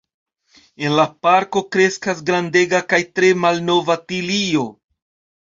En 0.85 0.95
la 0.99 1.03
parko 1.27 1.61
kreskas 1.75 2.23
grandega 2.31 2.81
kaj 2.95 3.01
tre 3.21 3.31
malnova 3.45 4.01
tilio. 4.09 4.67